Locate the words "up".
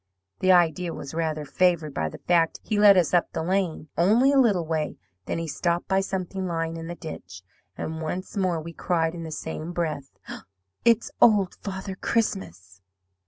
3.13-3.31